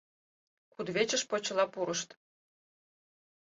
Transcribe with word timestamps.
Кудывечыш 0.73 1.23
почела 1.29 1.65
пурышт. 1.73 2.09